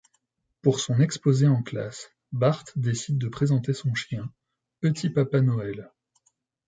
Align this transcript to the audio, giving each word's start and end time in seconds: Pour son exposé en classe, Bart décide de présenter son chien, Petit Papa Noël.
Pour 0.63 0.79
son 0.79 0.99
exposé 0.99 1.45
en 1.47 1.61
classe, 1.61 2.09
Bart 2.31 2.65
décide 2.75 3.19
de 3.19 3.27
présenter 3.29 3.71
son 3.71 3.93
chien, 3.93 4.31
Petit 4.79 5.11
Papa 5.11 5.41
Noël. 5.41 5.91